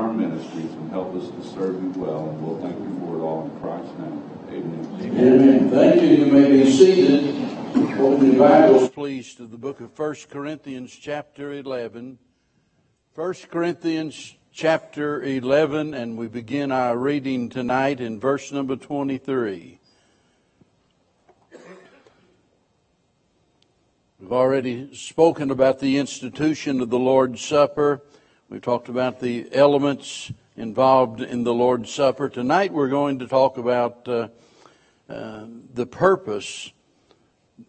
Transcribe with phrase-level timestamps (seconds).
[0.00, 2.30] our ministries and help us to serve you well.
[2.30, 4.22] And we'll thank you for it all in Christ's name.
[4.48, 5.18] Amen.
[5.18, 5.70] Amen.
[5.70, 6.08] Thank you.
[6.08, 7.34] You may be seated.
[8.00, 8.88] Open your Bibles.
[8.90, 12.18] Please to the book of 1 Corinthians chapter 11.
[13.14, 19.78] 1 Corinthians chapter 11 and we begin our reading tonight in verse number 23.
[24.18, 28.02] We've already spoken about the institution of the Lord's Supper.
[28.50, 32.28] We've talked about the elements involved in the Lord's Supper.
[32.28, 34.26] Tonight we're going to talk about uh,
[35.08, 36.72] uh, the purpose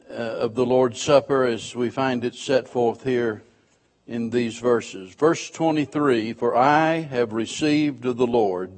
[0.10, 3.44] uh, of the Lord's Supper as we find it set forth here
[4.08, 5.14] in these verses.
[5.14, 8.72] Verse 23 For I have received of the Lord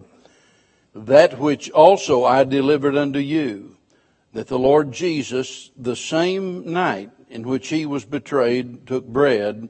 [0.93, 3.77] that which also I delivered unto you,
[4.33, 9.69] that the Lord Jesus, the same night in which he was betrayed, took bread,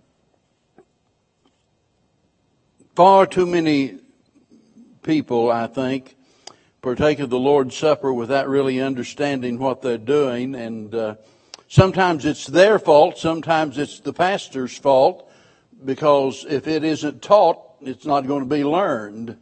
[2.93, 3.99] Far too many
[5.01, 6.13] people, I think,
[6.81, 10.55] partake of the Lord's Supper without really understanding what they're doing.
[10.55, 11.15] And uh,
[11.69, 15.31] sometimes it's their fault, sometimes it's the pastor's fault,
[15.85, 19.37] because if it isn't taught, it's not going to be learned.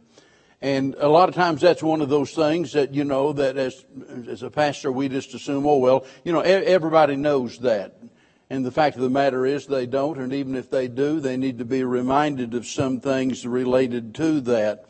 [0.62, 3.84] And a lot of times that's one of those things that, you know, that as,
[4.28, 7.99] as a pastor, we just assume, oh, well, you know, everybody knows that.
[8.50, 11.36] And the fact of the matter is they don't, and even if they do, they
[11.36, 14.86] need to be reminded of some things related to that.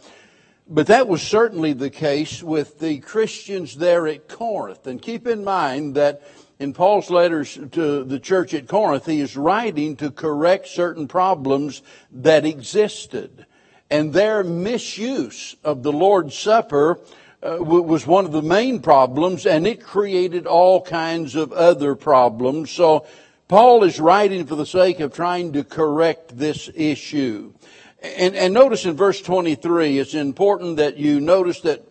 [0.67, 4.87] But that was certainly the case with the Christians there at Corinth.
[4.87, 6.23] And keep in mind that
[6.59, 11.83] in Paul's letters to the church at Corinth, he is writing to correct certain problems
[12.13, 13.45] that existed.
[13.91, 17.01] And their misuse of the Lord's Supper
[17.43, 22.71] uh, was one of the main problems, and it created all kinds of other problems.
[22.71, 23.07] So
[23.51, 27.53] Paul is writing for the sake of trying to correct this issue.
[28.01, 31.83] And, and notice in verse 23, it's important that you notice that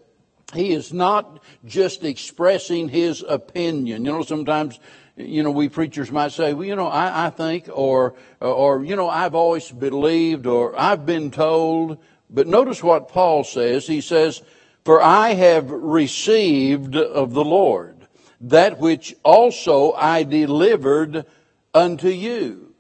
[0.54, 4.06] he is not just expressing his opinion.
[4.06, 4.80] You know, sometimes,
[5.18, 8.96] you know, we preachers might say, well, you know, I, I think, or, or, you
[8.96, 11.98] know, I've always believed, or I've been told.
[12.30, 13.86] But notice what Paul says.
[13.86, 14.42] He says,
[14.86, 18.08] for I have received of the Lord
[18.42, 21.26] that which also I delivered
[21.74, 22.74] unto you.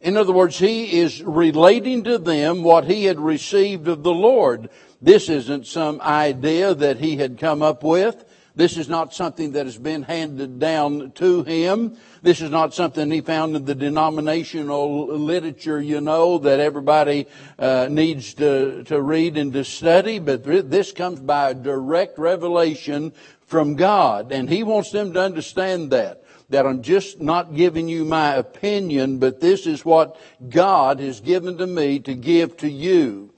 [0.00, 4.70] In other words, he is relating to them what he had received of the Lord.
[5.02, 8.24] This isn't some idea that he had come up with.
[8.54, 11.96] This is not something that has been handed down to him.
[12.22, 17.86] This is not something he found in the denominational literature, you know, that everybody uh,
[17.88, 20.18] needs to, to read and to study.
[20.18, 23.12] But this comes by a direct revelation
[23.46, 24.32] from God.
[24.32, 29.18] And he wants them to understand that that I'm just not giving you my opinion,
[29.18, 33.32] but this is what God has given to me to give to you.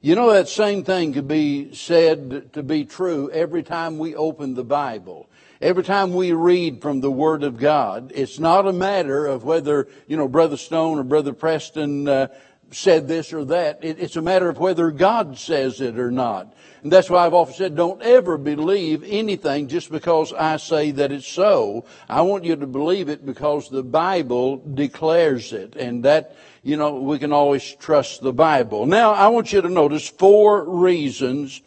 [0.00, 4.54] You know, that same thing could be said to be true every time we open
[4.54, 5.28] the Bible.
[5.60, 9.86] Every time we read from the Word of God, it's not a matter of whether,
[10.08, 12.26] you know, Brother Stone or Brother Preston uh,
[12.72, 13.78] said this or that.
[13.82, 16.54] It, it's a matter of whether God says it or not.
[16.82, 21.12] And that's why I've often said, don't ever believe anything just because I say that
[21.12, 21.84] it's so.
[22.08, 25.76] I want you to believe it because the Bible declares it.
[25.76, 28.86] And that, you know, we can always trust the Bible.
[28.86, 31.62] Now, I want you to notice four reasons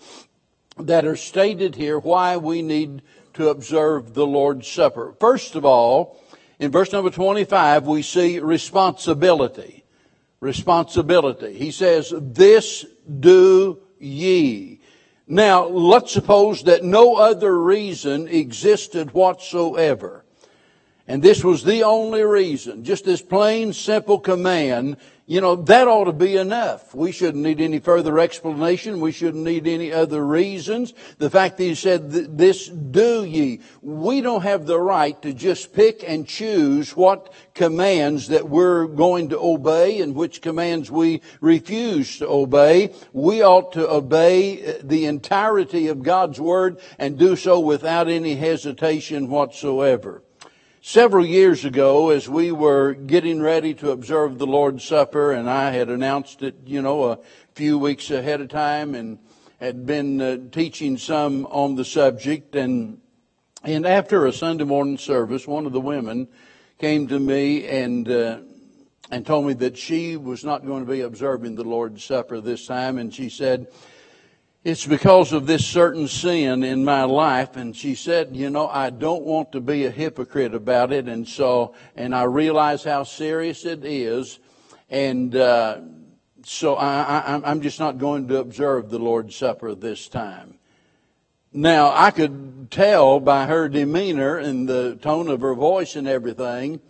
[0.77, 3.01] that are stated here why we need
[3.35, 5.15] to observe the Lord's Supper.
[5.19, 6.21] First of all,
[6.59, 9.84] in verse number 25, we see responsibility.
[10.45, 11.53] Responsibility.
[11.53, 12.85] He says, this
[13.19, 14.79] do ye.
[15.27, 20.24] Now, let's suppose that no other reason existed whatsoever.
[21.07, 24.97] And this was the only reason, just this plain, simple command,
[25.27, 26.93] you know, that ought to be enough.
[26.95, 28.99] We shouldn't need any further explanation.
[28.99, 30.93] We shouldn't need any other reasons.
[31.19, 33.61] The fact that he said, this do ye.
[33.81, 39.29] We don't have the right to just pick and choose what commands that we're going
[39.29, 42.93] to obey and which commands we refuse to obey.
[43.13, 48.35] We ought to obey uh, the entirety of God's word and do so without any
[48.35, 50.23] hesitation whatsoever.
[50.87, 55.71] Several years ago, as we were getting ready to observe the Lord's Supper, and I
[55.71, 57.19] had announced it, you know, a
[57.55, 59.17] few weeks ahead of time and
[59.59, 62.55] had been uh, teaching some on the subject.
[62.55, 62.99] And,
[63.63, 66.27] and after a Sunday morning service, one of the women
[66.77, 68.37] came to me and, uh,
[69.09, 72.67] and told me that she was not going to be observing the Lord's Supper this
[72.67, 72.99] time.
[72.99, 73.69] And she said,
[74.65, 77.55] it's because of this certain sin in my life.
[77.55, 81.07] And she said, you know, I don't want to be a hypocrite about it.
[81.07, 84.39] And so, and I realize how serious it is.
[84.89, 85.81] And, uh,
[86.43, 90.57] so I, I, I'm just not going to observe the Lord's Supper this time.
[91.53, 96.81] Now, I could tell by her demeanor and the tone of her voice and everything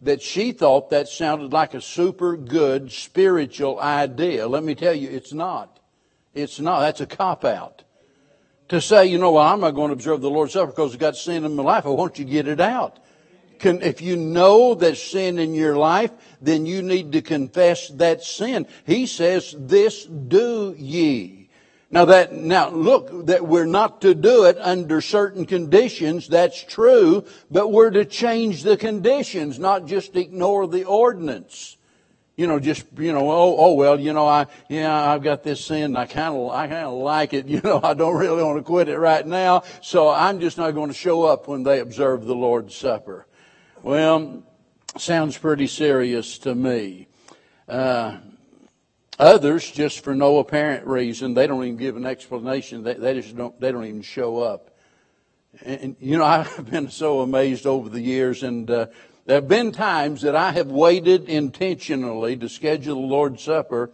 [0.00, 4.46] that she thought that sounded like a super good spiritual idea.
[4.46, 5.80] Let me tell you, it's not.
[6.36, 6.80] It's not.
[6.80, 7.82] That's a cop out.
[8.68, 11.00] To say, you know, well, I'm not going to observe the Lord's Supper because I've
[11.00, 11.86] got sin in my life.
[11.86, 12.98] I want you to get it out.
[13.58, 16.10] Can, if you know there's sin in your life,
[16.42, 18.66] then you need to confess that sin.
[18.84, 21.48] He says, this do ye.
[21.90, 27.24] Now that, now look, that we're not to do it under certain conditions, that's true,
[27.50, 31.75] but we're to change the conditions, not just ignore the ordinance
[32.36, 35.64] you know, just you know, oh, oh well, you know, I yeah, I've got this
[35.64, 35.96] sin.
[35.96, 37.46] I kind of, I kind of like it.
[37.56, 40.72] You know, I don't really want to quit it right now, so I'm just not
[40.72, 43.26] going to show up when they observe the Lord's Supper.
[43.82, 44.42] Well,
[44.98, 47.08] sounds pretty serious to me.
[47.66, 48.18] Uh,
[49.18, 52.82] others, just for no apparent reason, they don't even give an explanation.
[52.82, 53.58] They, they just don't.
[53.58, 54.76] They don't even show up.
[55.64, 58.70] And, and you know, I've been so amazed over the years, and.
[58.70, 58.86] Uh,
[59.26, 63.90] there have been times that I have waited intentionally to schedule the Lord's Supper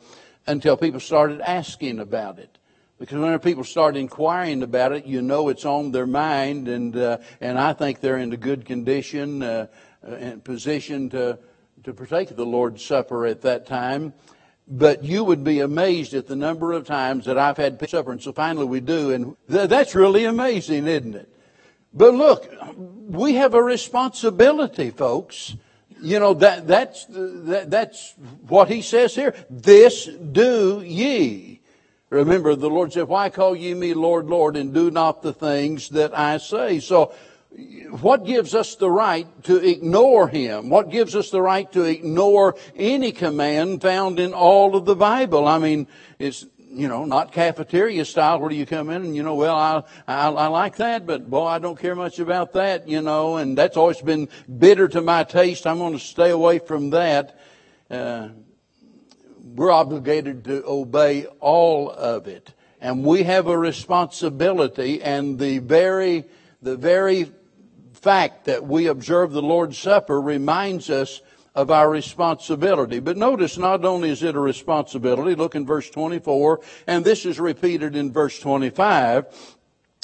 [0.47, 2.59] until people started asking about it.
[2.99, 7.19] Because when people start inquiring about it, you know it's on their mind, and uh,
[7.41, 9.67] and I think they're in a good condition uh,
[10.03, 11.39] and position to
[11.83, 14.13] to partake of the Lord's Supper at that time.
[14.69, 18.23] But you would be amazed at the number of times that I've had supper, and
[18.23, 21.29] so finally we do, and th- that's really amazing, isn't it?
[21.95, 25.57] But look, we have a responsibility, folks.
[26.01, 28.15] You know, that, that's, that, that's
[28.49, 29.35] what he says here.
[29.51, 31.61] This do ye.
[32.11, 35.91] Remember, the Lord said, Why call ye me Lord, Lord, and do not the things
[35.91, 36.81] that I say?
[36.81, 37.15] So,
[38.01, 40.71] what gives us the right to ignore him?
[40.71, 45.47] What gives us the right to ignore any command found in all of the Bible?
[45.47, 45.87] I mean,
[46.19, 49.83] it's you know, not cafeteria style where you come in and, you know, well, I,
[50.09, 53.57] I, I like that, but boy, I don't care much about that, you know, and
[53.57, 54.29] that's always been
[54.59, 55.67] bitter to my taste.
[55.67, 57.39] I'm going to stay away from that.
[57.91, 58.29] Uh,
[59.45, 62.53] we're obligated to obey all of it.
[62.81, 66.25] And we have a responsibility and the very,
[66.63, 67.31] the very
[67.93, 71.21] fact that we observe the Lord's Supper reminds us
[71.55, 72.99] of our responsibility.
[72.99, 77.39] But notice not only is it a responsibility, look in verse 24, and this is
[77.39, 79.57] repeated in verse 25,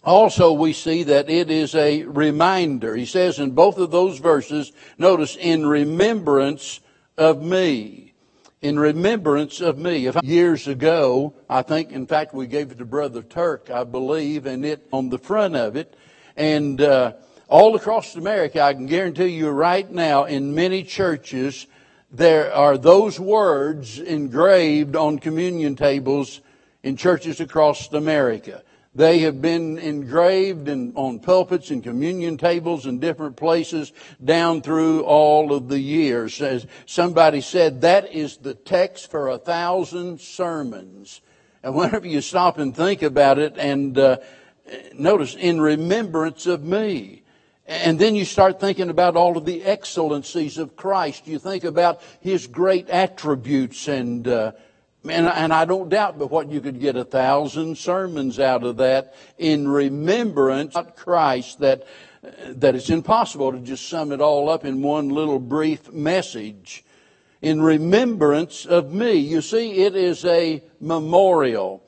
[0.04, 2.94] also we see that it is a reminder.
[2.94, 6.80] He says in both of those verses, notice, in remembrance
[7.16, 8.12] of me.
[8.60, 10.06] In remembrance of me.
[10.06, 14.46] If years ago, I think, in fact, we gave it to Brother Turk, I believe,
[14.46, 15.94] and it on the front of it.
[16.36, 17.12] And, uh,
[17.48, 21.66] all across America, I can guarantee you right now, in many churches,
[22.10, 26.40] there are those words engraved on communion tables
[26.82, 28.62] in churches across America.
[28.94, 35.05] They have been engraved in, on pulpits and communion tables in different places down through
[35.05, 36.40] all of the years.
[36.43, 41.20] As somebody said, that is the text for a thousand sermons.
[41.62, 44.19] And whenever you stop and think about it, and uh,
[44.94, 47.22] notice, in remembrance of me.
[47.69, 51.29] And then you start thinking about all of the excellencies of Christ.
[51.29, 54.53] You think about His great attributes and, uh,
[55.05, 58.79] and, and I don't doubt but what you could get a thousand sermons out of
[58.79, 61.87] that in remembrance of Christ that,
[62.46, 66.84] that it's impossible to just sum it all up in one little brief message.
[67.43, 69.13] In remembrance of me.
[69.13, 71.84] You see, it is a memorial.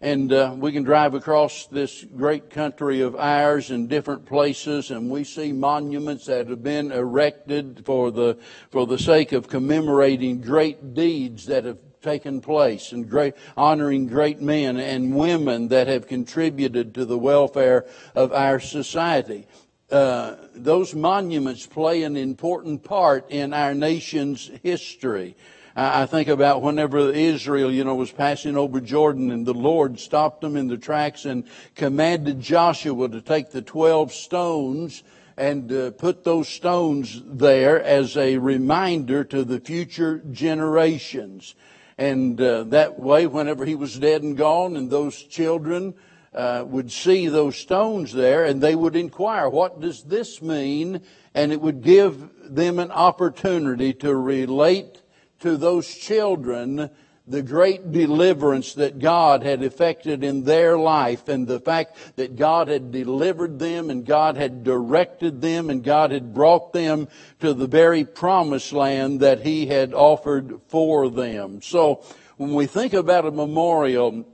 [0.00, 5.10] And uh, we can drive across this great country of ours in different places, and
[5.10, 8.36] we see monuments that have been erected for the
[8.70, 14.40] for the sake of commemorating great deeds that have taken place and great honoring great
[14.40, 19.46] men and women that have contributed to the welfare of our society.
[19.90, 25.36] Uh, those monuments play an important part in our nation's history.
[25.78, 30.40] I think about whenever Israel, you know, was passing over Jordan and the Lord stopped
[30.40, 35.02] them in the tracks and commanded Joshua to take the 12 stones
[35.36, 41.54] and uh, put those stones there as a reminder to the future generations.
[41.98, 45.92] And uh, that way, whenever he was dead and gone, and those children
[46.34, 51.02] uh, would see those stones there, and they would inquire, What does this mean?
[51.34, 55.02] And it would give them an opportunity to relate
[55.40, 56.90] to those children
[57.28, 62.68] the great deliverance that God had effected in their life and the fact that God
[62.68, 67.08] had delivered them and God had directed them and God had brought them
[67.40, 71.62] to the very promised land that He had offered for them.
[71.62, 72.04] So
[72.36, 74.24] when we think about a memorial,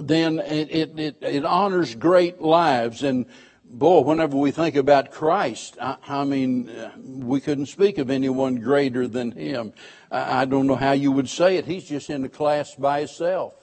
[0.00, 3.26] then it, it, it, honors great lives and
[3.70, 8.56] boy, whenever we think about Christ, I, I, mean, uh, we couldn't speak of anyone
[8.56, 9.72] greater than him.
[10.10, 11.66] I, I don't know how you would say it.
[11.66, 13.54] He's just in a class by himself.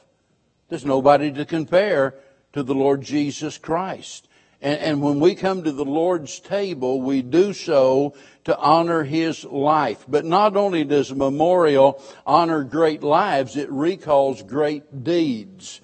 [0.70, 2.16] There's nobody to compare
[2.54, 4.28] to the Lord Jesus Christ.
[4.62, 9.44] And, and when we come to the Lord's table, we do so to honor his
[9.44, 10.06] life.
[10.08, 15.82] But not only does a memorial honor great lives, it recalls great deeds.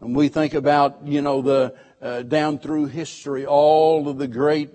[0.00, 4.70] And we think about, you know, the, uh, down through history all of the great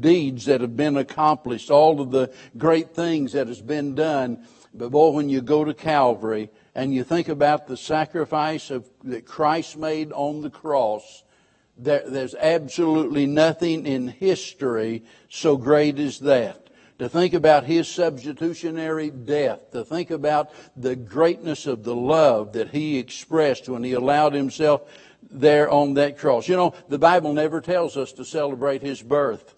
[0.00, 4.46] deeds that have been accomplished, all of the great things that has been done.
[4.72, 9.26] But boy, when you go to Calvary and you think about the sacrifice of, that
[9.26, 11.22] Christ made on the cross,
[11.76, 16.64] there, there's absolutely nothing in history so great as that
[16.98, 22.70] to think about his substitutionary death, to think about the greatness of the love that
[22.70, 24.82] he expressed when he allowed himself
[25.34, 26.48] there on that cross.
[26.48, 29.53] You know, the Bible never tells us to celebrate his birth.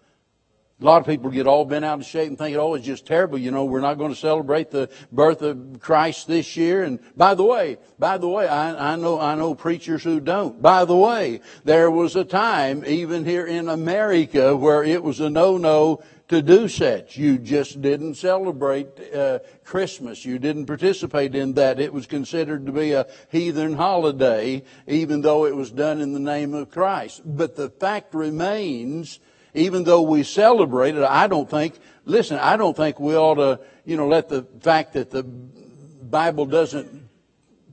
[0.78, 3.06] A lot of people get all bent out of shape and think, oh, it's just
[3.06, 3.38] terrible.
[3.38, 6.84] You know, we're not going to celebrate the birth of Christ this year.
[6.84, 10.60] And by the way, by the way, I, I know, I know preachers who don't.
[10.60, 15.30] By the way, there was a time, even here in America, where it was a
[15.30, 17.16] no-no to do such.
[17.16, 20.26] You just didn't celebrate uh, Christmas.
[20.26, 21.80] You didn't participate in that.
[21.80, 26.20] It was considered to be a heathen holiday, even though it was done in the
[26.20, 27.22] name of Christ.
[27.24, 29.20] But the fact remains,
[29.56, 33.60] even though we celebrate it, I don't think, listen, I don't think we ought to,
[33.84, 37.08] you know, let the fact that the Bible doesn't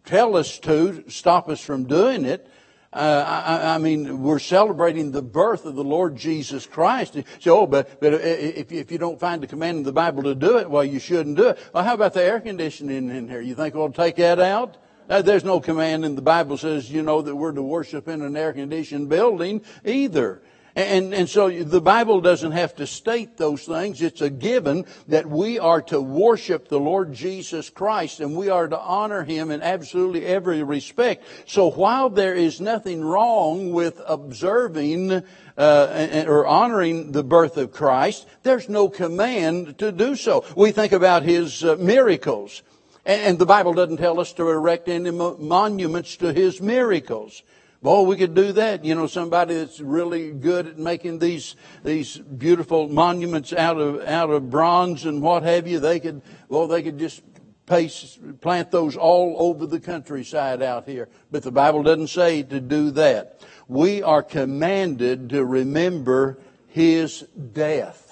[0.05, 2.49] tell us to stop us from doing it.
[2.91, 7.17] Uh, I, I, mean, we're celebrating the birth of the Lord Jesus Christ.
[7.39, 10.35] So, oh, but, but if, if you don't find the command in the Bible to
[10.35, 11.59] do it, well, you shouldn't do it.
[11.73, 13.41] Well, how about the air conditioning in here?
[13.41, 14.77] You think we'll take that out?
[15.09, 18.21] Uh, there's no command in the Bible says, you know, that we're to worship in
[18.21, 20.43] an air conditioned building either.
[20.75, 24.01] And, and so the Bible doesn't have to state those things.
[24.01, 28.67] It's a given that we are to worship the Lord Jesus Christ and we are
[28.67, 31.25] to honor Him in absolutely every respect.
[31.45, 35.23] So while there is nothing wrong with observing
[35.55, 40.43] uh, or honoring the birth of Christ, there's no command to do so.
[40.57, 42.63] We think about His uh, miracles.
[43.05, 47.43] And the Bible doesn't tell us to erect any monuments to His miracles.
[47.83, 48.85] Boy, we could do that.
[48.85, 54.29] You know, somebody that's really good at making these these beautiful monuments out of out
[54.29, 55.81] of bronze and what have you.
[55.81, 57.21] They could, well, they could just
[57.65, 61.09] paste, plant those all over the countryside out here.
[61.29, 63.41] But the Bible doesn't say to do that.
[63.67, 68.02] We are commanded to remember His death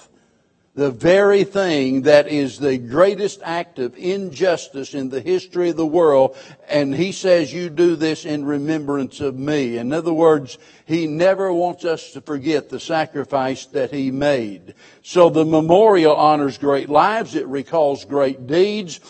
[0.74, 5.86] the very thing that is the greatest act of injustice in the history of the
[5.86, 6.38] world.
[6.70, 9.78] And he says, you do this in remembrance of me.
[9.78, 14.76] In other words, he never wants us to forget the sacrifice that he made.
[15.02, 17.36] So the memorial honors great lives.
[17.36, 19.02] It recalls great deeds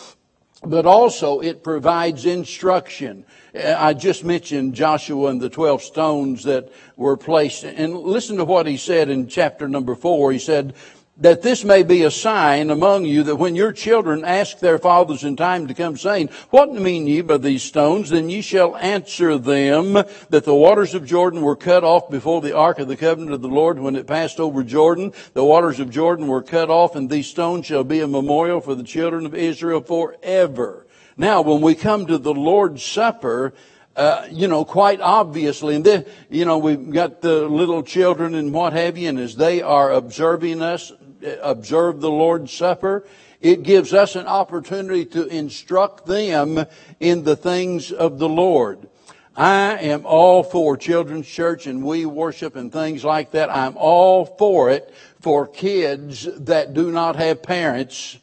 [0.64, 3.26] but also it provides instruction.
[3.56, 7.64] I just mentioned Joshua and the 12 stones that were placed.
[7.64, 10.32] And listen to what he said in chapter number four.
[10.32, 10.76] He said,
[11.18, 15.24] that this may be a sign among you that when your children ask their fathers
[15.24, 18.10] in time to come saying, What mean ye by these stones?
[18.10, 22.56] Then ye shall answer them that the waters of Jordan were cut off before the
[22.56, 25.14] ark of the covenant of the Lord when it passed over Jordan.
[25.34, 28.74] The waters of Jordan were cut off and these stones shall be a memorial for
[28.74, 30.88] the children of Israel forever.
[31.18, 33.54] Now, when we come to the Lord's Supper,
[33.96, 38.54] uh, you know, quite obviously, and then, you know, we've got the little children and
[38.54, 40.94] what have you, and as they are observing us,
[41.42, 43.06] observe the Lord's Supper,
[43.42, 46.66] it gives us an opportunity to instruct them
[47.00, 48.88] in the things of the Lord.
[49.36, 53.50] I am all for children's church and we worship and things like that.
[53.50, 58.18] I'm all for it for kids that do not have parents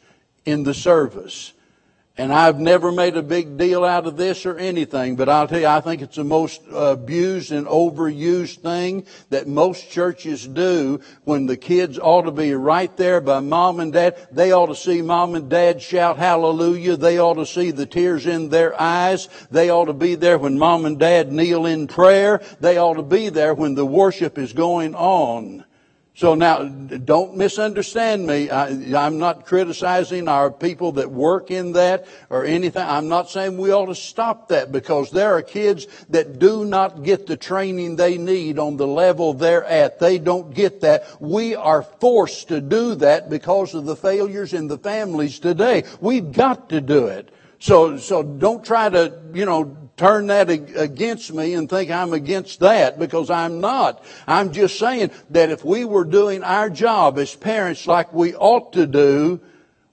[0.45, 1.53] in the service.
[2.19, 5.61] And I've never made a big deal out of this or anything, but I'll tell
[5.61, 11.45] you, I think it's the most abused and overused thing that most churches do when
[11.45, 14.17] the kids ought to be right there by mom and dad.
[14.33, 16.97] They ought to see mom and dad shout hallelujah.
[16.97, 19.29] They ought to see the tears in their eyes.
[19.49, 22.41] They ought to be there when mom and dad kneel in prayer.
[22.59, 25.63] They ought to be there when the worship is going on.
[26.19, 28.49] So now, don't misunderstand me.
[28.49, 28.67] I,
[29.07, 32.81] am not criticizing our people that work in that or anything.
[32.85, 37.03] I'm not saying we ought to stop that because there are kids that do not
[37.03, 39.99] get the training they need on the level they're at.
[39.99, 41.05] They don't get that.
[41.21, 45.85] We are forced to do that because of the failures in the families today.
[46.01, 47.33] We've got to do it.
[47.59, 52.61] So, so don't try to, you know, turn that against me and think I'm against
[52.61, 54.03] that because I'm not.
[54.25, 58.73] I'm just saying that if we were doing our job as parents like we ought
[58.73, 59.41] to do,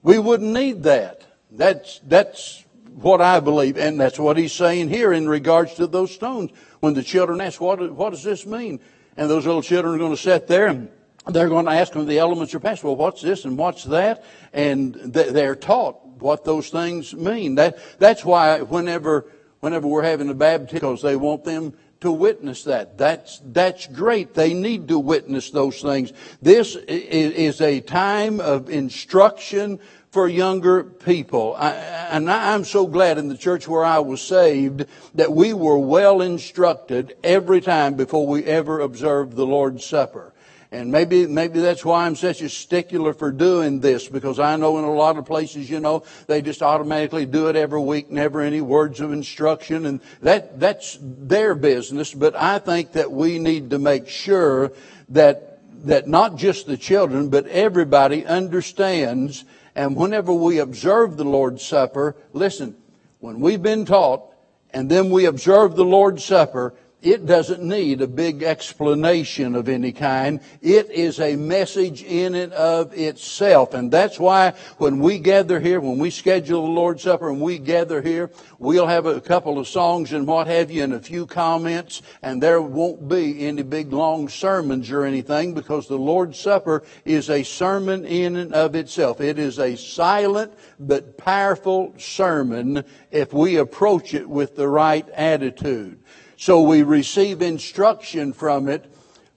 [0.01, 1.25] we wouldn't need that.
[1.51, 2.63] That's, that's
[2.95, 3.77] what I believe.
[3.77, 6.51] And that's what he's saying here in regards to those stones.
[6.79, 8.79] When the children ask, what, what does this mean?
[9.17, 10.89] And those little children are going to sit there and
[11.27, 12.85] they're going to ask them the elements are passed.
[12.85, 14.23] Well, what's this and what's that?
[14.53, 17.55] And they're taught what those things mean.
[17.55, 19.25] That, that's why whenever
[19.59, 22.97] whenever we're having a baptism because they want them to witness that.
[22.97, 24.33] That's, that's great.
[24.33, 26.13] They need to witness those things.
[26.41, 29.79] This is a time of instruction
[30.11, 31.55] for younger people.
[31.57, 35.77] I, and I'm so glad in the church where I was saved that we were
[35.77, 40.33] well instructed every time before we ever observed the Lord's Supper.
[40.69, 44.77] And maybe, maybe that's why I'm such a stickler for doing this, because I know
[44.79, 48.41] in a lot of places, you know, they just automatically do it every week, never
[48.41, 52.13] any words of instruction, and that, that's their business.
[52.13, 54.73] But I think that we need to make sure
[55.09, 61.63] that, that not just the children, but everybody understands, and whenever we observe the Lord's
[61.63, 62.75] Supper, listen,
[63.19, 64.33] when we've been taught,
[64.71, 69.91] and then we observe the Lord's Supper, it doesn't need a big explanation of any
[69.91, 70.39] kind.
[70.61, 73.75] It is a message in and of itself.
[73.75, 77.59] And that's why when we gather here, when we schedule the Lord's Supper and we
[77.59, 81.27] gather here, we'll have a couple of songs and what have you and a few
[81.27, 86.83] comments and there won't be any big long sermons or anything because the Lord's Supper
[87.05, 89.21] is a sermon in and of itself.
[89.21, 95.99] It is a silent but powerful sermon if we approach it with the right attitude.
[96.37, 98.85] So we receive instruction from it.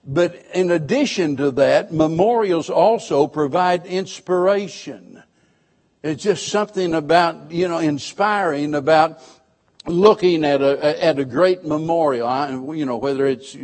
[0.05, 5.21] But in addition to that, memorials also provide inspiration.
[6.03, 9.21] It's just something about, you know, inspiring about
[9.85, 12.75] looking at a, at a great memorial.
[12.75, 13.57] You know, whether it's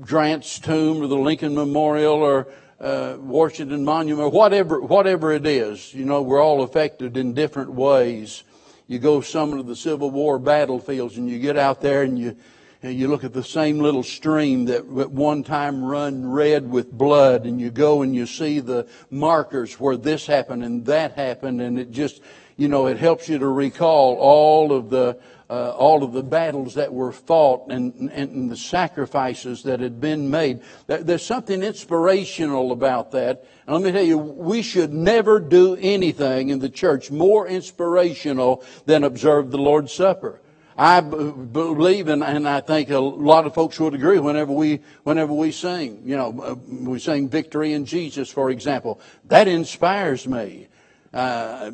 [0.00, 2.48] Grant's tomb or the Lincoln Memorial or
[2.80, 5.92] uh, Washington Monument whatever, whatever it is.
[5.92, 8.44] You know, we're all affected in different ways
[8.88, 12.36] you go some of the Civil War battlefields and you get out there and you,
[12.82, 16.90] and you look at the same little stream that at one time run red with
[16.90, 21.60] blood and you go and you see the markers where this happened and that happened
[21.60, 22.22] and it just,
[22.56, 25.20] you know, it helps you to recall all of the,
[25.50, 30.30] uh, all of the battles that were fought and, and the sacrifices that had been
[30.30, 30.60] made.
[30.86, 33.44] There's something inspirational about that.
[33.66, 38.62] And let me tell you, we should never do anything in the church more inspirational
[38.84, 40.40] than observe the Lord's Supper.
[40.76, 45.32] I believe, and, and I think a lot of folks would agree whenever we, whenever
[45.32, 49.00] we sing, you know, uh, we sing Victory in Jesus, for example.
[49.24, 50.68] That inspires me.
[51.12, 51.72] Uh,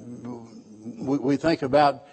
[0.96, 2.06] we, we think about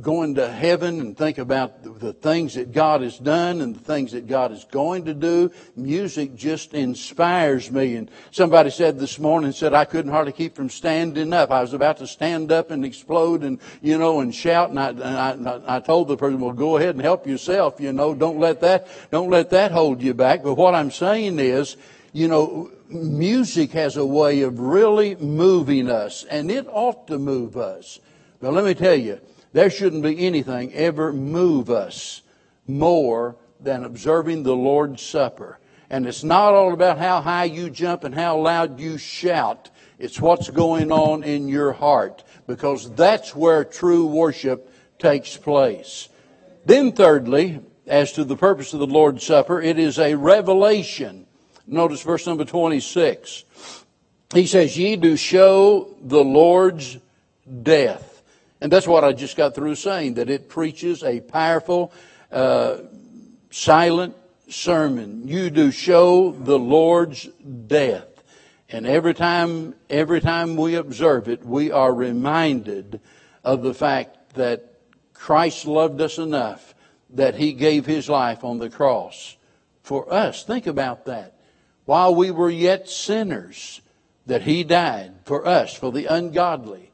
[0.00, 4.12] going to heaven and think about the things that God has done and the things
[4.12, 5.52] that God is going to do.
[5.76, 7.94] Music just inspires me.
[7.94, 11.52] And somebody said this morning, said I couldn't hardly keep from standing up.
[11.52, 14.70] I was about to stand up and explode and, you know, and shout.
[14.70, 17.80] And I, and I, I told the person, well, go ahead and help yourself.
[17.80, 20.42] You know, don't let that, don't let that hold you back.
[20.42, 21.76] But what I'm saying is,
[22.12, 27.56] you know, music has a way of really moving us and it ought to move
[27.56, 28.00] us.
[28.40, 29.20] But let me tell you,
[29.52, 32.22] there shouldn't be anything ever move us
[32.66, 35.58] more than observing the Lord's Supper.
[35.90, 39.70] And it's not all about how high you jump and how loud you shout.
[39.98, 46.08] It's what's going on in your heart because that's where true worship takes place.
[46.64, 51.26] Then thirdly, as to the purpose of the Lord's Supper, it is a revelation.
[51.66, 53.44] Notice verse number 26.
[54.32, 56.98] He says, Ye do show the Lord's
[57.62, 58.11] death
[58.62, 61.92] and that's what I just got through saying, that it preaches a powerful,
[62.30, 62.76] uh,
[63.50, 64.14] silent
[64.48, 65.26] sermon.
[65.26, 67.24] You do show the Lord's
[67.66, 68.06] death.
[68.68, 73.00] And every time, every time we observe it, we are reminded
[73.42, 74.78] of the fact that
[75.12, 76.72] Christ loved us enough
[77.10, 79.36] that he gave his life on the cross
[79.82, 80.44] for us.
[80.44, 81.34] Think about that.
[81.84, 83.80] While we were yet sinners,
[84.26, 86.91] that he died for us, for the ungodly,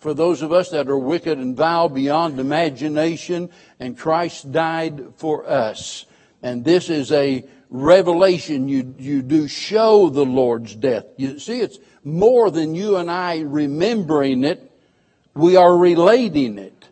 [0.00, 5.48] for those of us that are wicked and vile beyond imagination, and Christ died for
[5.48, 6.06] us.
[6.42, 8.68] And this is a revelation.
[8.68, 11.04] You, you do show the Lord's death.
[11.18, 14.72] You see, it's more than you and I remembering it.
[15.34, 16.86] We are relating it.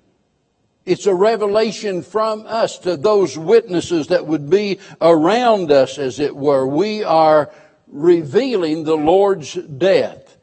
[0.85, 6.37] It's a revelation from us to those witnesses that would be around us, as it
[6.37, 6.67] were.
[6.67, 7.51] We are
[7.87, 10.37] revealing the Lord's death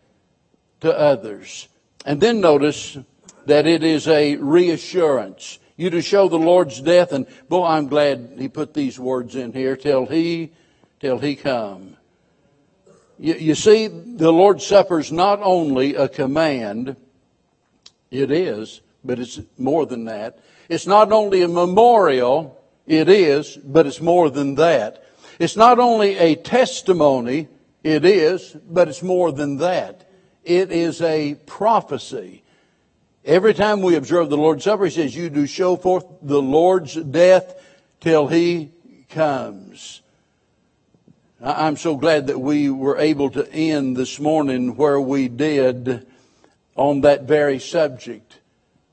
[0.81, 1.67] to others.
[2.05, 2.97] And then notice
[3.47, 5.59] that it is a reassurance.
[5.75, 9.51] You to show the Lord's death, and boy, I'm glad he put these words in
[9.51, 10.51] here, till he,
[10.99, 11.97] till he come.
[13.17, 16.95] You, you see, the Lord's Supper is not only a command,
[18.11, 20.39] it is, but it's more than that.
[20.69, 25.03] It's not only a memorial, it is, but it's more than that.
[25.39, 27.47] It's not only a testimony,
[27.83, 30.04] it is, but it's more than that.
[30.45, 32.43] It is a prophecy.
[33.25, 36.93] Every time we observe the Lord's Supper, he says, You do show forth the Lord's
[36.93, 37.59] death
[37.99, 38.69] till he
[39.09, 40.01] comes.
[41.41, 46.05] I'm so glad that we were able to end this morning where we did
[46.75, 48.39] on that very subject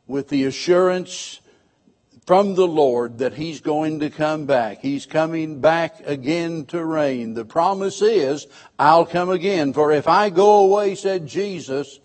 [0.06, 1.40] with the assurance
[2.26, 4.80] from the Lord that He's going to come back.
[4.80, 7.34] He's coming back again to reign.
[7.34, 8.46] The promise is,
[8.78, 9.72] I'll come again.
[9.72, 12.00] For if I go away, said Jesus,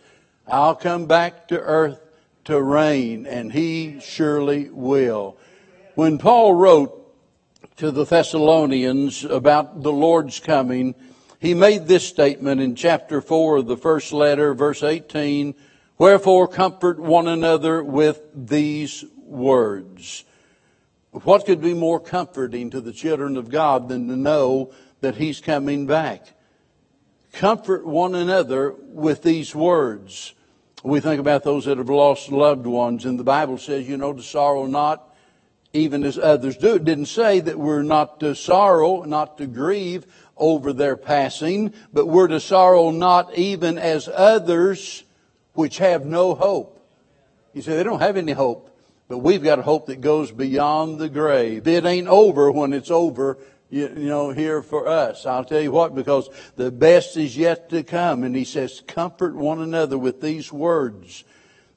[0.48, 2.00] I'll come back to earth
[2.46, 5.38] to reign, and He surely will.
[5.96, 6.94] When Paul wrote
[7.78, 10.96] to the Thessalonians about the Lord's coming,
[11.40, 15.54] he made this statement in chapter 4 of the first letter, verse 18
[16.00, 20.24] Wherefore comfort one another with these words.
[21.12, 25.40] What could be more comforting to the children of God than to know that He's
[25.40, 26.28] coming back?
[27.34, 30.34] Comfort one another with these words.
[30.84, 34.14] We think about those that have lost loved ones, and the Bible says, you know,
[34.14, 35.16] to sorrow not
[35.74, 36.76] even as others do.
[36.76, 42.06] It didn't say that we're not to sorrow, not to grieve over their passing, but
[42.06, 45.04] we're to sorrow not even as others
[45.54, 46.74] which have no hope.
[47.54, 48.67] You say they don't have any hope,
[49.08, 51.68] but we've got a hope that goes beyond the grave.
[51.68, 53.38] It ain't over when it's over,
[53.70, 55.26] you, you know, here for us.
[55.26, 58.24] I'll tell you what, because the best is yet to come.
[58.24, 61.24] And he says, comfort one another with these words.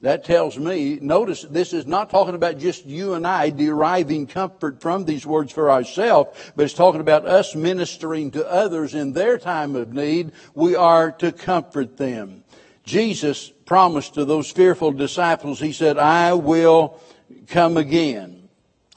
[0.01, 4.81] That tells me, notice this is not talking about just you and I deriving comfort
[4.81, 9.37] from these words for ourselves, but it's talking about us ministering to others in their
[9.37, 10.31] time of need.
[10.55, 12.43] We are to comfort them.
[12.83, 16.99] Jesus promised to those fearful disciples, He said, I will
[17.47, 18.49] come again.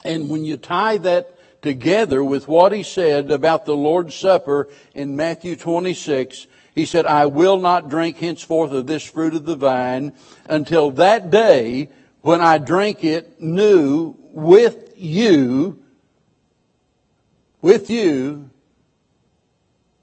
[0.03, 5.15] And when you tie that together with what He said about the Lord's Supper in
[5.15, 10.13] Matthew 26, He said, I will not drink henceforth of this fruit of the vine
[10.47, 11.89] until that day
[12.21, 15.83] when I drink it new with you,
[17.61, 18.49] with you,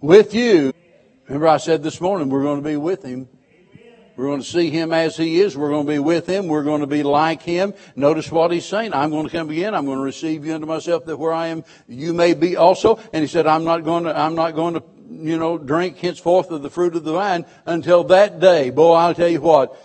[0.00, 0.72] with you.
[1.26, 3.28] Remember I said this morning we're going to be with Him
[4.16, 5.56] we're going to see him as he is.
[5.56, 6.48] We're going to be with him.
[6.48, 7.74] We're going to be like him.
[7.96, 8.92] Notice what he's saying.
[8.92, 9.74] I'm going to come again.
[9.74, 13.00] I'm going to receive you unto myself that where I am, you may be also.
[13.12, 16.50] And he said, I'm not going to, I'm not going to, you know, drink henceforth
[16.50, 18.70] of the fruit of the vine until that day.
[18.70, 19.76] Boy, I'll tell you what.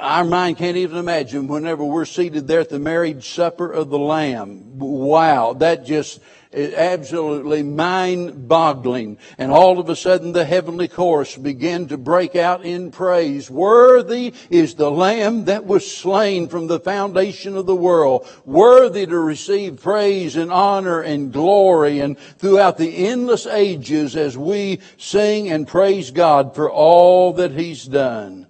[0.00, 3.98] Our mind can't even imagine whenever we're seated there at the marriage supper of the
[3.98, 4.78] Lamb.
[4.78, 5.54] Wow.
[5.54, 6.20] That just,
[6.52, 9.18] is absolutely mind boggling.
[9.36, 13.50] And all of a sudden the heavenly chorus began to break out in praise.
[13.50, 18.26] Worthy is the Lamb that was slain from the foundation of the world.
[18.44, 24.80] Worthy to receive praise and honor and glory and throughout the endless ages as we
[24.96, 28.47] sing and praise God for all that He's done.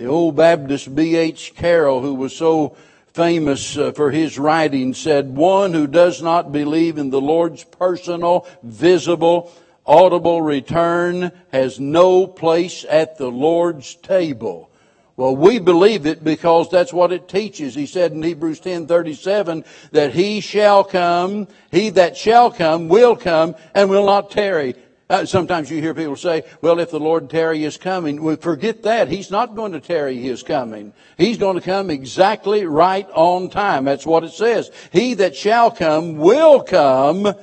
[0.00, 1.52] The old Baptist B.H.
[1.56, 2.74] Carroll, who was so
[3.12, 8.46] famous uh, for his writing, said, One who does not believe in the Lord's personal,
[8.62, 9.52] visible,
[9.84, 14.70] audible return has no place at the Lord's table.
[15.18, 17.74] Well, we believe it because that's what it teaches.
[17.74, 23.54] He said in Hebrews 10:37 that he shall come, he that shall come will come
[23.74, 24.76] and will not tarry.
[25.10, 28.84] Uh, sometimes you hear people say, well, if the Lord tarry is coming, we forget
[28.84, 29.08] that.
[29.08, 30.92] He's not going to tarry his coming.
[31.18, 33.86] He's going to come exactly right on time.
[33.86, 34.70] That's what it says.
[34.92, 37.34] He that shall come will come,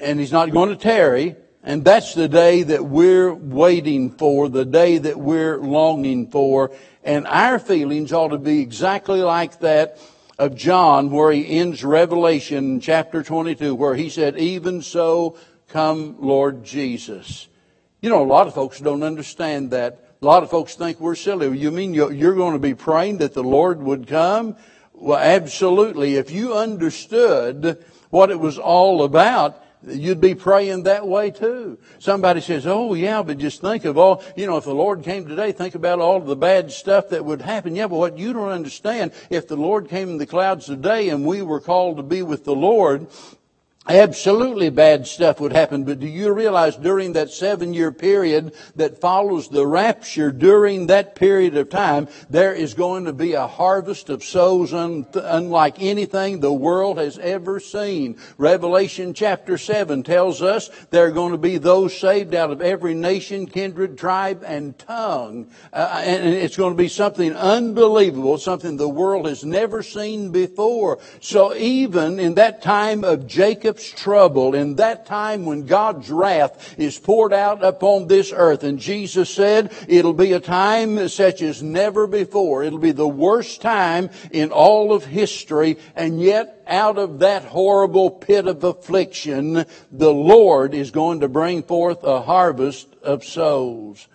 [0.00, 1.36] and he's not going to tarry.
[1.62, 6.70] And that's the day that we're waiting for, the day that we're longing for.
[7.04, 9.98] And our feelings ought to be exactly like that
[10.38, 15.36] of John, where he ends Revelation chapter 22, where he said, Even so,
[15.68, 17.48] come Lord Jesus.
[18.00, 20.16] You know, a lot of folks don't understand that.
[20.20, 21.56] A lot of folks think we're silly.
[21.56, 24.56] You mean you're going to be praying that the Lord would come?
[24.92, 26.16] Well, absolutely.
[26.16, 31.78] If you understood what it was all about, you'd be praying that way too.
[32.00, 35.28] Somebody says, oh yeah, but just think of all, you know, if the Lord came
[35.28, 37.76] today, think about all the bad stuff that would happen.
[37.76, 41.24] Yeah, but what you don't understand, if the Lord came in the clouds today and
[41.24, 43.06] we were called to be with the Lord,
[43.86, 49.00] Absolutely bad stuff would happen, but do you realize during that seven year period that
[49.00, 54.10] follows the rapture, during that period of time, there is going to be a harvest
[54.10, 58.18] of souls un- unlike anything the world has ever seen.
[58.36, 62.92] Revelation chapter 7 tells us there are going to be those saved out of every
[62.92, 65.50] nation, kindred, tribe, and tongue.
[65.72, 70.98] Uh, and it's going to be something unbelievable, something the world has never seen before.
[71.20, 76.78] So even in that time of Jacob Jacob's trouble in that time when God's wrath
[76.78, 78.64] is poured out upon this earth.
[78.64, 82.64] And Jesus said it'll be a time such as never before.
[82.64, 85.78] It'll be the worst time in all of history.
[85.94, 91.62] And yet out of that horrible pit of affliction, the Lord is going to bring
[91.62, 94.08] forth a harvest of souls.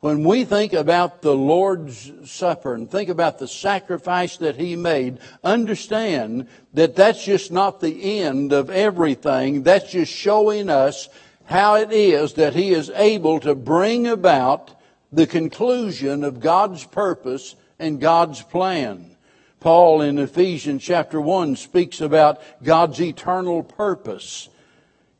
[0.00, 5.18] When we think about the Lord's Supper and think about the sacrifice that He made,
[5.44, 9.62] understand that that's just not the end of everything.
[9.62, 11.10] That's just showing us
[11.44, 14.74] how it is that He is able to bring about
[15.12, 19.16] the conclusion of God's purpose and God's plan.
[19.60, 24.48] Paul in Ephesians chapter 1 speaks about God's eternal purpose.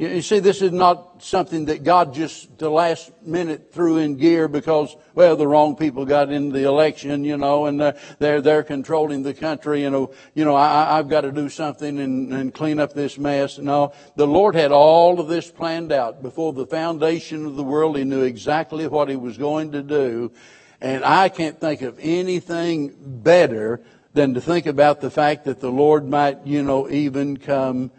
[0.00, 4.48] You see, this is not something that God just the last minute threw in gear
[4.48, 7.78] because, well, the wrong people got in the election, you know, and
[8.18, 9.82] they're they're controlling the country.
[9.82, 13.18] You know, you know, I, I've got to do something and, and clean up this
[13.18, 13.58] mess.
[13.58, 17.98] No, the Lord had all of this planned out before the foundation of the world.
[17.98, 20.32] He knew exactly what He was going to do,
[20.80, 23.82] and I can't think of anything better
[24.14, 27.90] than to think about the fact that the Lord might, you know, even come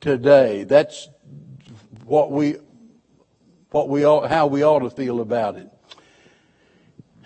[0.00, 0.64] today.
[0.64, 1.08] That's
[2.04, 2.56] what we,
[3.70, 5.68] what we ought, how we ought to feel about it.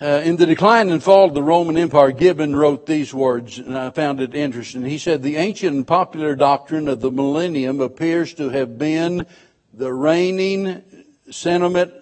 [0.00, 3.76] Uh, in the decline and fall of the Roman Empire, Gibbon wrote these words, and
[3.76, 4.84] I found it interesting.
[4.84, 9.26] He said, The ancient and popular doctrine of the millennium appears to have been
[9.74, 10.84] the reigning
[11.32, 11.92] sentiment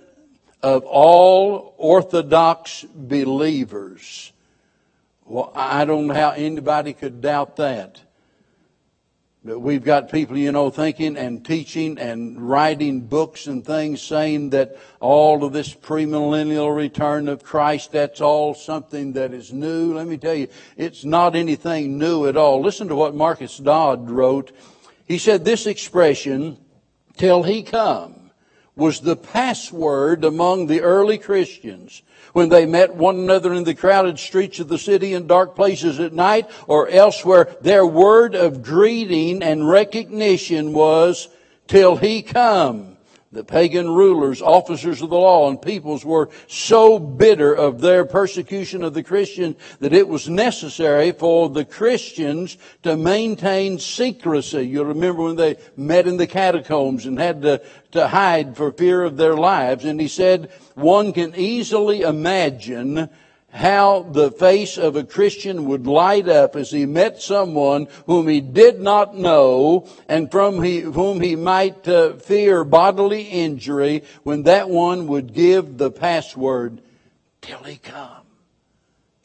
[0.63, 4.33] of all Orthodox believers.
[5.25, 8.01] Well, I don't know how anybody could doubt that.
[9.47, 14.77] We've got people, you know, thinking and teaching and writing books and things saying that
[14.99, 19.95] all of this premillennial return of Christ, that's all something that is new.
[19.95, 22.61] Let me tell you, it's not anything new at all.
[22.61, 24.51] Listen to what Marcus Dodd wrote.
[25.07, 26.59] He said this expression,
[27.17, 28.16] till he come,
[28.77, 32.03] was the password among the early Christians
[32.35, 35.99] when they met one another in the crowded streets of the city in dark places
[35.99, 41.29] at night or elsewhere, their word of greeting and recognition was,
[41.67, 42.96] till he come.
[43.33, 48.85] The pagan rulers, officers of the law, and peoples were so bitter of their persecution
[48.85, 54.63] of the Christian that it was necessary for the Christians to maintain secrecy.
[54.69, 57.63] You remember when they met in the catacombs and had to,
[57.93, 59.85] to hide for fear of their lives.
[59.85, 63.11] And he said, one can easily imagine
[63.57, 68.43] how the face of a Christian would light up as he met someone whom he
[68.43, 74.69] did not know and from he, whom he might uh, fear bodily injury when that
[74.69, 76.83] one would give the password
[77.41, 78.26] till he come.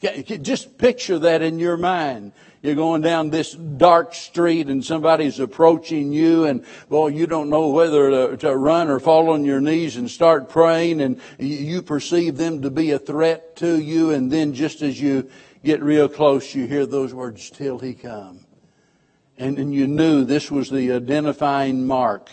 [0.02, 2.32] Just picture that in your mind.
[2.62, 7.68] You're going down this dark street and somebody's approaching you and, well, you don't know
[7.68, 12.36] whether to, to run or fall on your knees and start praying and you perceive
[12.36, 15.28] them to be a threat to you and then just as you
[15.64, 18.46] get real close, you hear those words, till he come.
[19.38, 22.30] And, and you knew this was the identifying mark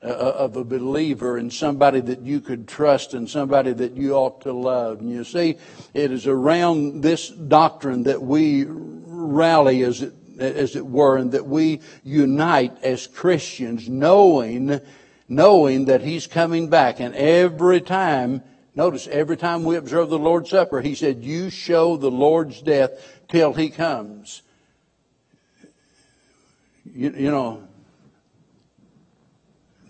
[0.00, 4.14] Uh, uh, of a believer and somebody that you could trust and somebody that you
[4.14, 5.00] ought to love.
[5.00, 5.56] And you see,
[5.92, 11.48] it is around this doctrine that we rally, as it, as it were, and that
[11.48, 14.80] we unite as Christians, knowing,
[15.28, 17.00] knowing that He's coming back.
[17.00, 18.44] And every time,
[18.76, 22.92] notice, every time we observe the Lord's Supper, He said, You show the Lord's death
[23.26, 24.42] till He comes.
[26.84, 27.67] You, you know,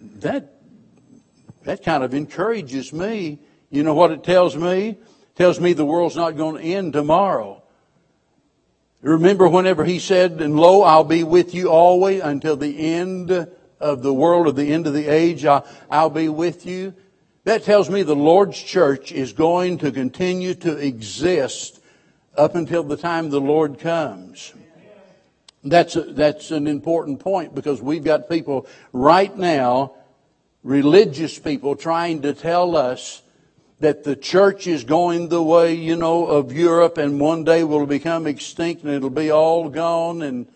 [0.00, 0.54] that
[1.64, 3.38] that kind of encourages me.
[3.70, 4.88] You know what it tells me?
[4.88, 7.62] It tells me the world's not going to end tomorrow.
[9.02, 14.02] Remember whenever he said, and lo, I'll be with you always until the end of
[14.02, 16.94] the world, or the end of the age, I'll, I'll be with you.
[17.44, 21.80] That tells me the Lord's church is going to continue to exist
[22.37, 24.52] up until the time the Lord comes.
[25.68, 29.94] That's, a, that's an important point because we've got people right now,
[30.62, 33.22] religious people, trying to tell us
[33.81, 37.87] that the church is going the way, you know, of Europe and one day will
[37.87, 40.48] become extinct and it'll be all gone and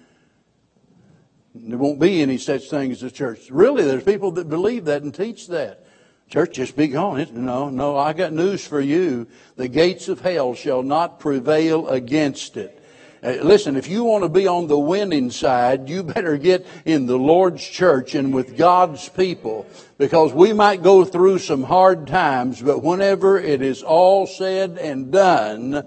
[1.54, 3.50] there won't be any such thing as a church.
[3.50, 5.86] Really, there's people that believe that and teach that.
[6.28, 7.26] Church just be gone.
[7.32, 9.26] No, no, I got news for you.
[9.56, 12.81] The gates of hell shall not prevail against it.
[13.22, 17.06] Uh, listen, if you want to be on the winning side, you better get in
[17.06, 22.60] the Lord's church and with God's people because we might go through some hard times,
[22.60, 25.86] but whenever it is all said and done,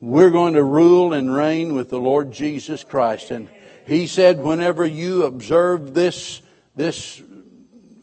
[0.00, 3.30] we're going to rule and reign with the Lord Jesus Christ.
[3.30, 3.48] And
[3.86, 6.42] He said, whenever you observe this,
[6.74, 7.22] this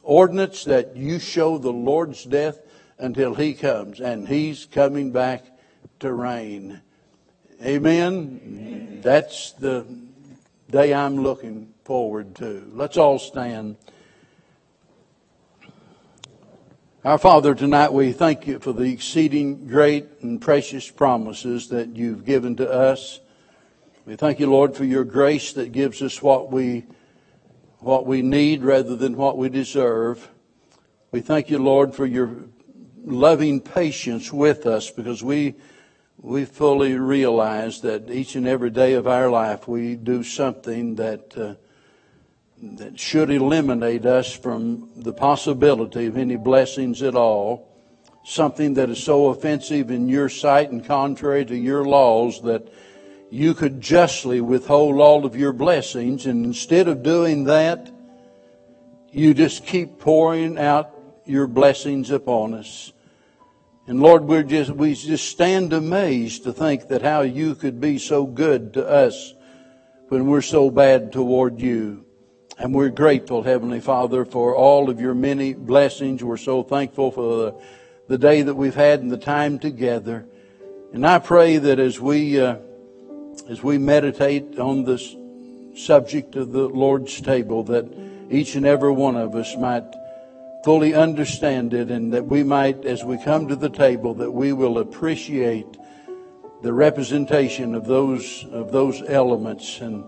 [0.03, 2.59] ordinance that you show the Lord's death
[2.97, 5.43] until He comes, and He's coming back
[5.99, 6.81] to reign.
[7.63, 8.99] Amen.
[9.01, 9.83] That's the
[10.69, 12.69] day I'm looking forward to.
[12.71, 13.77] Let's all stand.
[17.03, 22.25] Our Father, tonight we thank you for the exceeding great and precious promises that you've
[22.25, 23.21] given to us.
[24.05, 26.85] We thank you, Lord, for your grace that gives us what we,
[27.79, 30.29] what we need rather than what we deserve.
[31.11, 32.35] We thank you, Lord, for your
[33.03, 35.55] loving patience with us because we
[36.19, 41.37] we fully realize that each and every day of our life we do something that
[41.37, 41.53] uh,
[42.61, 47.67] that should eliminate us from the possibility of any blessings at all.
[48.25, 52.67] Something that is so offensive in your sight and contrary to your laws that
[53.29, 57.91] you could justly withhold all of your blessings, and instead of doing that,
[59.11, 60.91] you just keep pouring out
[61.25, 62.91] your blessings upon us.
[63.87, 67.99] And Lord, we're just, we just stand amazed to think that how you could be
[67.99, 69.33] so good to us
[70.09, 72.03] when we're so bad toward you.
[72.59, 76.21] And we're grateful, Heavenly Father, for all of your many blessings.
[76.21, 77.61] We're so thankful for the,
[78.09, 80.25] the day that we've had and the time together.
[80.91, 82.57] And I pray that as we, uh,
[83.47, 85.15] as we meditate on this
[85.75, 87.85] subject of the Lord's table, that
[88.29, 89.85] each and every one of us might
[90.63, 94.53] fully understand it and that we might, as we come to the table, that we
[94.53, 95.77] will appreciate
[96.61, 100.03] the representation of those, of those elements and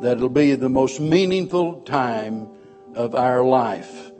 [0.00, 2.48] that it'll be the most meaningful time
[2.94, 4.10] of our life.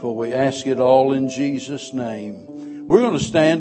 [0.00, 2.86] For we ask it all in Jesus' name.
[2.88, 3.56] We're going to stand.